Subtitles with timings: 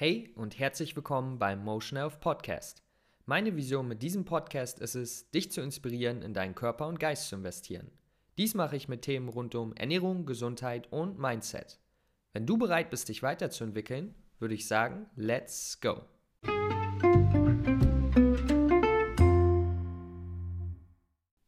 [0.00, 2.84] Hey und herzlich willkommen beim Motion Health Podcast.
[3.26, 7.28] Meine Vision mit diesem Podcast ist es, dich zu inspirieren, in deinen Körper und Geist
[7.28, 7.90] zu investieren.
[8.36, 11.80] Dies mache ich mit Themen rund um Ernährung, Gesundheit und Mindset.
[12.32, 16.02] Wenn du bereit bist, dich weiterzuentwickeln, würde ich sagen, let's go.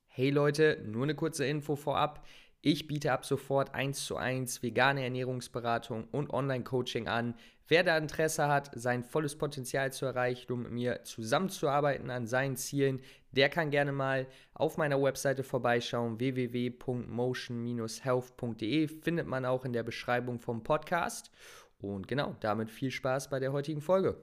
[0.08, 2.26] Hey Leute, nur eine kurze Info vorab.
[2.62, 7.34] Ich biete ab sofort 1 zu 1 vegane Ernährungsberatung und Online-Coaching an.
[7.68, 12.56] Wer da Interesse hat, sein volles Potenzial zu erreichen, um mit mir zusammenzuarbeiten an seinen
[12.56, 16.18] Zielen, der kann gerne mal auf meiner Webseite vorbeischauen.
[16.18, 21.30] www.motion-health.de findet man auch in der Beschreibung vom Podcast.
[21.78, 24.18] Und genau, damit viel Spaß bei der heutigen Folge.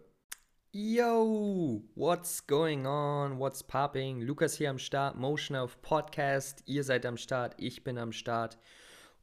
[0.79, 3.39] Yo, what's going on?
[3.39, 4.21] What's popping?
[4.21, 6.61] Lukas hier am Start, Motion of Podcast.
[6.67, 8.59] Ihr seid am Start, ich bin am Start.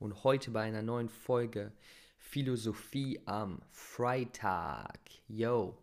[0.01, 1.71] Und heute bei einer neuen Folge
[2.19, 4.99] Philosophie am Freitag.
[5.29, 5.79] Yo,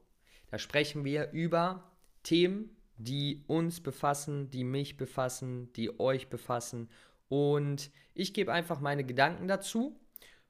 [0.50, 1.90] da sprechen wir über
[2.24, 6.90] Themen, die uns befassen, die mich befassen, die euch befassen.
[7.30, 9.98] Und ich gebe einfach meine Gedanken dazu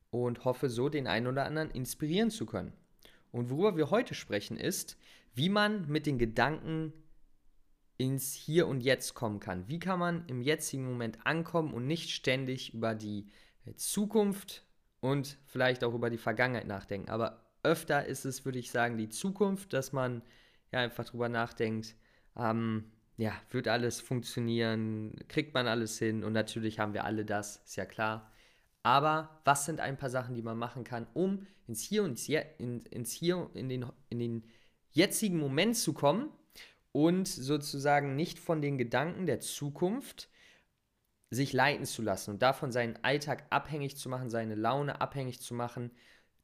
[0.09, 2.73] und hoffe so den einen oder anderen inspirieren zu können.
[3.31, 4.97] Und worüber wir heute sprechen ist,
[5.33, 6.93] wie man mit den Gedanken
[7.97, 9.67] ins Hier und Jetzt kommen kann.
[9.67, 13.27] Wie kann man im jetzigen Moment ankommen und nicht ständig über die
[13.75, 14.65] Zukunft
[15.01, 17.09] und vielleicht auch über die Vergangenheit nachdenken.
[17.09, 20.21] Aber öfter ist es, würde ich sagen, die Zukunft, dass man
[20.71, 21.95] ja einfach drüber nachdenkt,
[22.37, 27.57] ähm, ja, wird alles funktionieren, kriegt man alles hin und natürlich haben wir alle das,
[27.57, 28.30] ist ja klar.
[28.83, 32.87] Aber was sind ein paar Sachen, die man machen kann, um ins Hier und ins,
[32.89, 34.43] ins Hier in den, in den
[34.91, 36.29] jetzigen Moment zu kommen
[36.91, 40.29] und sozusagen nicht von den Gedanken der Zukunft
[41.29, 45.53] sich leiten zu lassen und davon seinen Alltag abhängig zu machen, seine Laune abhängig zu
[45.53, 45.91] machen.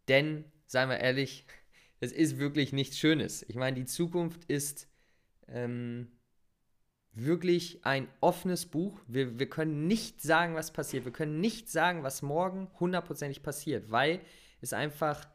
[0.08, 1.46] Denn, seien wir ehrlich,
[2.00, 3.44] es ist wirklich nichts Schönes.
[3.50, 4.88] Ich meine, die Zukunft ist
[5.48, 6.17] ähm,
[7.26, 9.00] wirklich ein offenes Buch.
[9.08, 11.06] Wir, wir können nicht sagen, was passiert.
[11.06, 14.22] Wir können nicht sagen, was morgen hundertprozentig passiert, weil
[14.62, 15.28] es einfach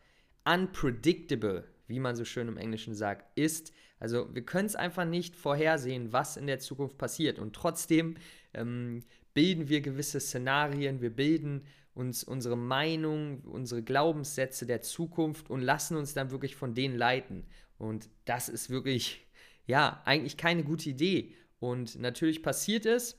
[0.44, 3.72] unpredictable, wie man so schön im Englischen sagt, ist.
[3.98, 7.38] Also wir können es einfach nicht vorhersehen, was in der Zukunft passiert.
[7.38, 8.16] Und trotzdem
[8.54, 9.00] ähm,
[9.34, 11.64] bilden wir gewisse Szenarien, wir bilden
[11.94, 17.44] uns unsere Meinung, unsere Glaubenssätze der Zukunft und lassen uns dann wirklich von denen leiten.
[17.78, 19.26] Und das ist wirklich,
[19.66, 21.34] ja, eigentlich keine gute Idee.
[21.62, 23.16] Und natürlich passiert es.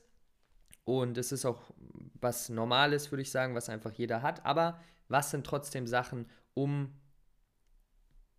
[0.84, 1.72] Und es ist auch
[2.20, 4.44] was Normales, würde ich sagen, was einfach jeder hat.
[4.44, 6.92] Aber was sind trotzdem Sachen, um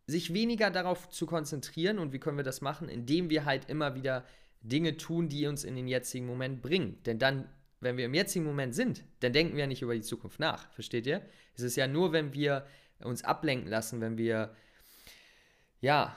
[0.06, 1.98] sich weniger darauf zu konzentrieren?
[1.98, 2.88] Und wie können wir das machen?
[2.88, 4.24] Indem wir halt immer wieder
[4.62, 7.02] Dinge tun, die uns in den jetzigen Moment bringen.
[7.06, 7.50] Denn dann,
[7.80, 10.72] wenn wir im jetzigen Moment sind, dann denken wir ja nicht über die Zukunft nach.
[10.74, 11.28] Versteht ihr?
[11.56, 12.68] Es ist ja nur, wenn wir
[13.00, 14.56] uns ablenken lassen, wenn wir
[15.82, 16.16] ja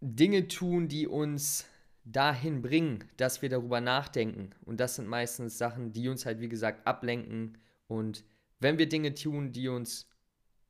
[0.00, 1.66] Dinge tun, die uns
[2.04, 4.50] dahin bringen, dass wir darüber nachdenken.
[4.64, 7.58] Und das sind meistens Sachen, die uns halt, wie gesagt, ablenken.
[7.86, 8.24] Und
[8.58, 10.08] wenn wir Dinge tun, die uns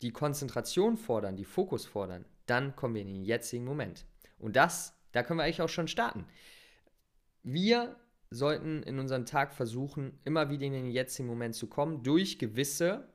[0.03, 4.04] die Konzentration fordern, die Fokus fordern, dann kommen wir in den jetzigen Moment.
[4.38, 6.26] Und das, da können wir eigentlich auch schon starten.
[7.42, 7.97] Wir
[8.31, 13.09] sollten in unserem Tag versuchen, immer wieder in den jetzigen Moment zu kommen, durch gewisse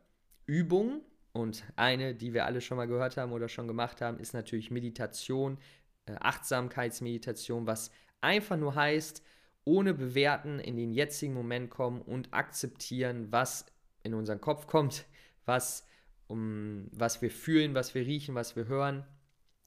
[0.46, 1.02] Übungen.
[1.34, 4.72] Und eine, die wir alle schon mal gehört haben oder schon gemacht haben, ist natürlich
[4.72, 5.60] Meditation,
[6.06, 7.92] äh, Achtsamkeitsmeditation, was
[8.22, 9.24] einfach nur heißt,
[9.64, 13.66] ohne bewerten in den jetzigen Moment kommen und akzeptieren, was
[14.04, 15.06] in unseren Kopf kommt,
[15.46, 15.86] was,
[16.28, 19.06] um, was wir fühlen, was wir riechen, was wir hören.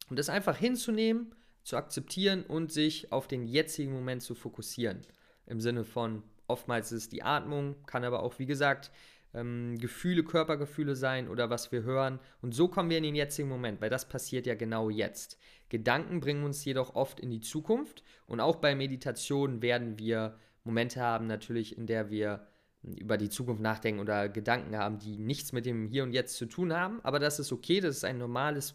[0.08, 5.02] Und das einfach hinzunehmen, zu akzeptieren und sich auf den jetzigen Moment zu fokussieren.
[5.46, 8.90] Im Sinne von, oftmals ist es die Atmung, kann aber auch, wie gesagt,
[9.34, 12.18] ähm, Gefühle, Körpergefühle sein oder was wir hören.
[12.42, 15.38] Und so kommen wir in den jetzigen Moment, weil das passiert ja genau jetzt.
[15.68, 21.00] Gedanken bringen uns jedoch oft in die Zukunft und auch bei Meditation werden wir Momente
[21.00, 22.46] haben, natürlich, in der wir
[22.82, 26.46] über die Zukunft nachdenken oder Gedanken haben, die nichts mit dem Hier und Jetzt zu
[26.46, 27.00] tun haben.
[27.02, 28.74] Aber das ist okay, das ist ein normales,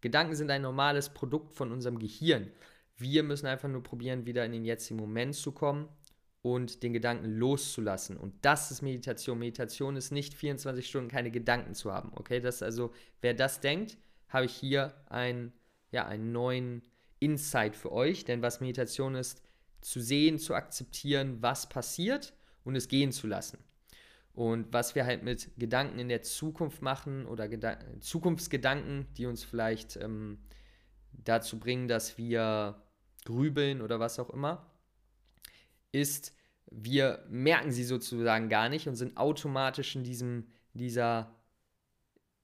[0.00, 2.50] Gedanken sind ein normales Produkt von unserem Gehirn.
[2.96, 5.88] Wir müssen einfach nur probieren, wieder in den jetzigen Moment zu kommen
[6.44, 8.18] und den Gedanken loszulassen.
[8.18, 9.38] Und das ist Meditation.
[9.38, 12.12] Meditation ist nicht 24 Stunden keine Gedanken zu haben.
[12.14, 12.92] Okay, das also,
[13.22, 13.96] wer das denkt,
[14.28, 15.54] habe ich hier ein,
[15.90, 16.82] ja, einen neuen
[17.18, 18.26] Insight für euch.
[18.26, 19.42] Denn was Meditation ist,
[19.80, 23.56] zu sehen, zu akzeptieren, was passiert und es gehen zu lassen.
[24.34, 29.44] Und was wir halt mit Gedanken in der Zukunft machen oder Geda Zukunftsgedanken, die uns
[29.44, 30.40] vielleicht ähm,
[31.10, 32.82] dazu bringen, dass wir
[33.24, 34.73] grübeln oder was auch immer,
[35.94, 36.34] ist,
[36.70, 41.34] wir merken sie sozusagen gar nicht und sind automatisch in diesem, dieser,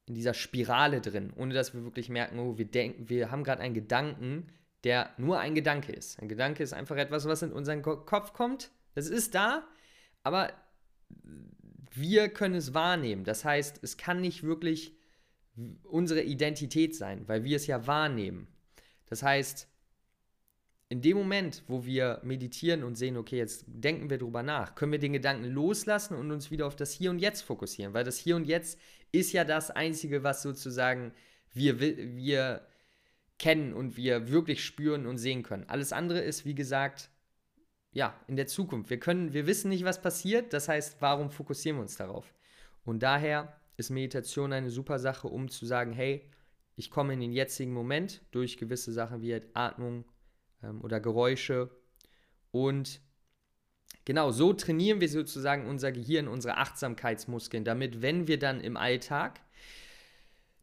[0.06, 3.62] in dieser Spirale drin, ohne dass wir wirklich merken, oh, wir denken, wir haben gerade
[3.62, 4.46] einen Gedanken,
[4.84, 6.20] der nur ein Gedanke ist.
[6.20, 8.70] Ein Gedanke ist einfach etwas, was in unseren Kopf kommt.
[8.94, 9.66] Das ist da,
[10.22, 10.52] aber
[11.92, 13.24] wir können es wahrnehmen.
[13.24, 14.96] Das heißt, es kann nicht wirklich
[15.82, 18.46] unsere Identität sein, weil wir es ja wahrnehmen.
[19.06, 19.68] Das heißt,
[20.90, 24.90] in dem Moment, wo wir meditieren und sehen, okay, jetzt denken wir drüber nach, können
[24.90, 28.18] wir den Gedanken loslassen und uns wieder auf das Hier und Jetzt fokussieren, weil das
[28.18, 28.78] Hier und Jetzt
[29.12, 31.12] ist ja das Einzige, was sozusagen
[31.52, 32.66] wir, wir
[33.38, 35.68] kennen und wir wirklich spüren und sehen können.
[35.68, 37.08] Alles andere ist, wie gesagt,
[37.92, 38.90] ja, in der Zukunft.
[38.90, 42.34] Wir können, wir wissen nicht, was passiert, das heißt, warum fokussieren wir uns darauf?
[42.84, 46.28] Und daher ist Meditation eine super Sache, um zu sagen, hey,
[46.74, 50.04] ich komme in den jetzigen Moment durch gewisse Sachen wie halt Atmung
[50.62, 51.70] ähm, oder Geräusche
[52.50, 53.00] und
[54.04, 59.40] genau so trainieren wir sozusagen unser Gehirn, unsere Achtsamkeitsmuskeln, damit, wenn wir dann im Alltag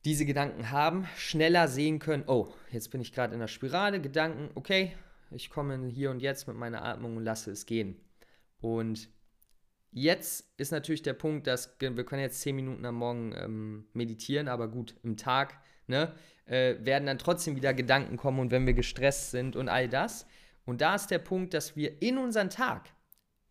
[0.06, 4.50] diese Gedanken haben, schneller sehen können, oh, jetzt bin ich gerade in der Spirale, Gedanken,
[4.56, 4.94] okay,
[5.32, 8.00] ich komme hier und jetzt mit meiner Atmung und lasse es gehen.
[8.62, 9.10] Und
[9.92, 14.48] jetzt ist natürlich der Punkt, dass wir können jetzt zehn Minuten am Morgen ähm, meditieren,
[14.48, 15.58] aber gut, im Tag
[15.88, 16.14] ne,
[16.48, 20.26] äh, werden dann trotzdem wieder Gedanken kommen und wenn wir gestresst sind und all das.
[20.66, 22.90] Und da ist der Punkt, dass wir in unseren Tag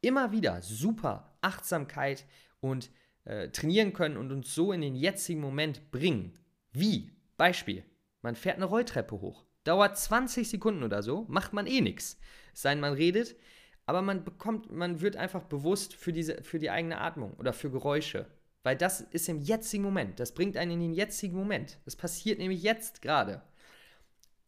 [0.00, 2.26] immer wieder super Achtsamkeit
[2.60, 2.90] und
[3.24, 6.38] äh, trainieren können und uns so in den jetzigen Moment bringen.
[6.72, 7.10] Wie?
[7.36, 7.84] Beispiel,
[8.22, 9.44] man fährt eine Rolltreppe hoch.
[9.64, 12.18] Dauert 20 Sekunden oder so, macht man eh nichts.
[12.54, 13.36] Es sei denn, man redet,
[13.84, 17.70] aber man bekommt, man wird einfach bewusst für, diese, für die eigene Atmung oder für
[17.70, 18.26] Geräusche.
[18.66, 20.18] Weil das ist im jetzigen Moment.
[20.18, 21.78] Das bringt einen in den jetzigen Moment.
[21.84, 23.42] Das passiert nämlich jetzt gerade.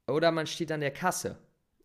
[0.08, 1.38] Oder man steht an der Kasse.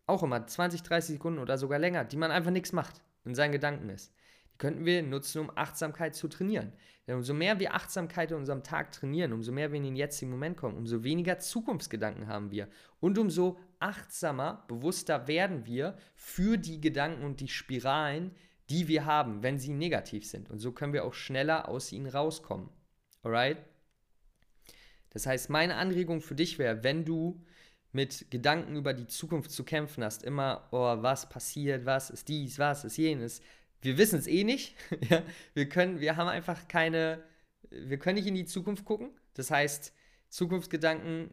[0.08, 3.52] Auch immer 20, 30 Sekunden oder sogar länger, die man einfach nichts macht und seinen
[3.52, 4.12] Gedanken ist
[4.58, 6.72] könnten wir nutzen, um Achtsamkeit zu trainieren.
[7.06, 10.30] Denn umso mehr wir Achtsamkeit in unserem Tag trainieren, umso mehr wir in den jetzigen
[10.30, 12.68] Moment kommen, umso weniger Zukunftsgedanken haben wir
[13.00, 18.34] und umso achtsamer, bewusster werden wir für die Gedanken und die Spiralen,
[18.70, 20.50] die wir haben, wenn sie negativ sind.
[20.50, 22.68] Und so können wir auch schneller aus ihnen rauskommen.
[23.22, 23.58] Alright?
[25.10, 27.44] Das heißt, meine Anregung für dich wäre, wenn du
[27.92, 32.58] mit Gedanken über die Zukunft zu kämpfen hast, immer, oh, was passiert, was ist dies,
[32.58, 33.40] was ist jenes,
[33.82, 34.74] wir wissen es eh nicht.
[35.10, 35.22] ja,
[35.52, 37.22] wir können, wir haben einfach keine,
[37.70, 39.10] wir können nicht in die Zukunft gucken.
[39.34, 39.92] Das heißt,
[40.28, 41.30] Zukunftsgedanken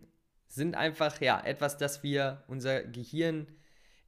[0.47, 3.47] sind einfach ja etwas, das wir unser Gehirn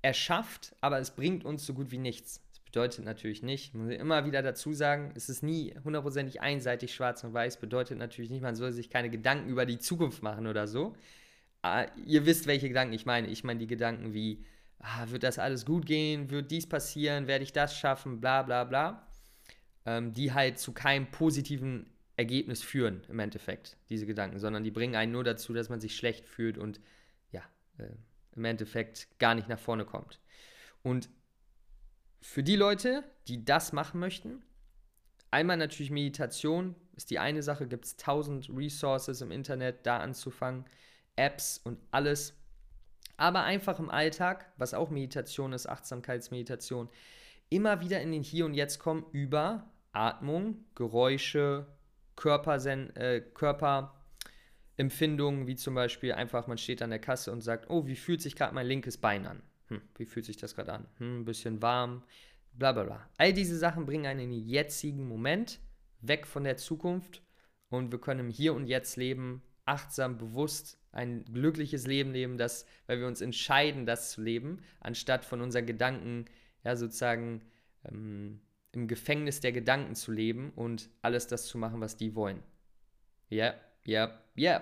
[0.01, 2.42] erschafft, aber es bringt uns so gut wie nichts.
[2.73, 7.23] Bedeutet natürlich nicht, muss ich immer wieder dazu sagen, es ist nie hundertprozentig einseitig schwarz
[7.23, 10.65] und weiß, bedeutet natürlich nicht, man soll sich keine Gedanken über die Zukunft machen oder
[10.65, 10.95] so.
[11.61, 13.27] Aber ah, ihr wisst, welche Gedanken ich meine.
[13.27, 14.43] Ich meine die Gedanken wie,
[14.79, 18.63] ah, wird das alles gut gehen, wird dies passieren, werde ich das schaffen, bla bla
[18.63, 19.07] bla,
[19.85, 21.85] ähm, die halt zu keinem positiven
[22.17, 25.95] Ergebnis führen im Endeffekt, diese Gedanken, sondern die bringen einen nur dazu, dass man sich
[25.95, 26.81] schlecht fühlt und
[27.31, 27.43] ja,
[27.77, 27.89] äh,
[28.35, 30.19] im Endeffekt gar nicht nach vorne kommt.
[30.81, 31.07] Und
[32.23, 34.41] für die Leute, die das machen möchten,
[35.29, 40.65] einmal natürlich Meditation ist die eine Sache, gibt es tausend Resources im Internet, da anzufangen,
[41.15, 42.33] Apps und alles
[43.17, 46.89] aber einfach im Alltag, was auch Meditation ist, Achtsamkeitsmeditation,
[47.49, 51.67] immer wieder in den Hier und Jetzt kommen über Atmung, Geräusche,
[52.15, 57.85] Körpersen äh, Körperempfindungen, wie zum Beispiel einfach, man steht an der Kasse und sagt, oh,
[57.85, 59.43] wie fühlt sich gerade mein linkes Bein an?
[59.73, 60.87] Hm, wie fühlt sich das gerade an?
[60.97, 62.03] Hm, ein bisschen warm,
[62.53, 63.09] bla bla bla.
[63.17, 65.59] All diese Sachen bringen einen in den jetzigen Moment,
[66.01, 67.21] weg von der Zukunft
[67.69, 72.65] und wir können im Hier und Jetzt leben, achtsam, bewusst ein glückliches Leben leben, das,
[72.85, 76.25] weil wir uns entscheiden, das zu leben, anstatt von unseren Gedanken,
[76.63, 77.41] ja, sozusagen
[77.85, 78.41] ähm,
[78.73, 82.43] im Gefängnis der Gedanken zu leben und alles das zu machen, was die wollen.
[83.29, 84.61] Ja, ja, ja.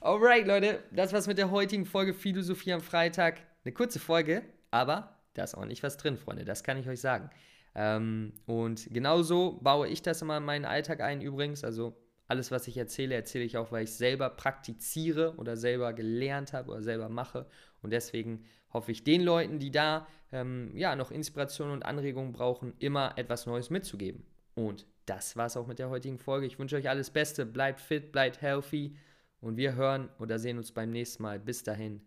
[0.00, 3.40] Alright, Leute, das war's mit der heutigen Folge Philosophie am Freitag.
[3.66, 7.30] Eine kurze Folge, aber da ist ordentlich was drin, Freunde, das kann ich euch sagen.
[7.74, 11.64] Ähm, und genauso baue ich das immer in meinen Alltag ein, übrigens.
[11.64, 11.96] Also
[12.28, 16.70] alles, was ich erzähle, erzähle ich auch, weil ich selber praktiziere oder selber gelernt habe
[16.70, 17.44] oder selber mache.
[17.82, 22.72] Und deswegen hoffe ich den Leuten, die da ähm, ja noch Inspiration und Anregungen brauchen,
[22.78, 24.24] immer etwas Neues mitzugeben.
[24.54, 26.46] Und das war es auch mit der heutigen Folge.
[26.46, 28.94] Ich wünsche euch alles Beste, bleibt fit, bleibt healthy
[29.40, 31.40] und wir hören oder sehen uns beim nächsten Mal.
[31.40, 32.00] Bis dahin.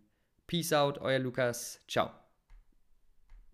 [0.50, 1.80] Peace out, euer Lukas.
[1.86, 2.10] Ciao.